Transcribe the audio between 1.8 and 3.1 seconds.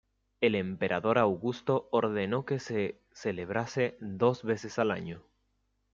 ordenó que se